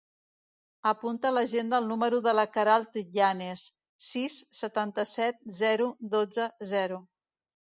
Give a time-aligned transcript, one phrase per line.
[0.91, 3.67] Apunta a l'agenda el número de la Queralt Yanes:
[4.09, 7.03] sis, setanta-set, zero, dotze, zero.